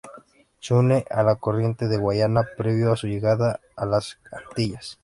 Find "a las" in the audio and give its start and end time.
3.75-4.17